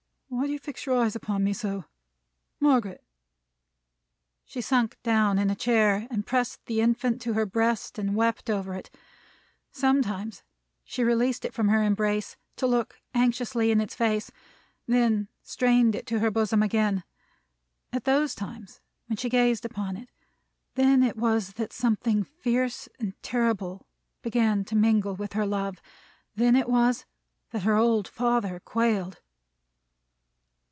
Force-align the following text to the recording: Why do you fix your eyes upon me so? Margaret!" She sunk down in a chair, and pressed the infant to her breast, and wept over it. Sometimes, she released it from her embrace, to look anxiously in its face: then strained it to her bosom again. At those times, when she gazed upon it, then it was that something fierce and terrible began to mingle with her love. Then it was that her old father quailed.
Why 0.33 0.47
do 0.47 0.53
you 0.53 0.59
fix 0.59 0.85
your 0.85 0.95
eyes 0.97 1.13
upon 1.13 1.43
me 1.43 1.51
so? 1.51 1.83
Margaret!" 2.61 3.03
She 4.45 4.61
sunk 4.61 4.97
down 5.03 5.37
in 5.37 5.49
a 5.49 5.55
chair, 5.57 6.07
and 6.09 6.25
pressed 6.25 6.65
the 6.67 6.79
infant 6.79 7.19
to 7.23 7.33
her 7.33 7.45
breast, 7.45 7.99
and 7.99 8.15
wept 8.15 8.49
over 8.49 8.73
it. 8.73 8.89
Sometimes, 9.71 10.41
she 10.85 11.03
released 11.03 11.43
it 11.43 11.53
from 11.53 11.67
her 11.67 11.83
embrace, 11.83 12.37
to 12.55 12.65
look 12.65 13.01
anxiously 13.13 13.71
in 13.71 13.81
its 13.81 13.93
face: 13.93 14.31
then 14.87 15.27
strained 15.43 15.95
it 15.95 16.07
to 16.07 16.19
her 16.19 16.31
bosom 16.31 16.63
again. 16.63 17.03
At 17.91 18.05
those 18.05 18.33
times, 18.33 18.79
when 19.07 19.17
she 19.17 19.27
gazed 19.27 19.65
upon 19.65 19.97
it, 19.97 20.09
then 20.75 21.03
it 21.03 21.17
was 21.17 21.53
that 21.55 21.73
something 21.73 22.23
fierce 22.23 22.87
and 23.01 23.21
terrible 23.21 23.85
began 24.21 24.63
to 24.63 24.77
mingle 24.77 25.13
with 25.13 25.33
her 25.33 25.45
love. 25.45 25.81
Then 26.35 26.55
it 26.55 26.69
was 26.69 27.05
that 27.51 27.63
her 27.63 27.75
old 27.75 28.07
father 28.07 28.61
quailed. 28.61 29.19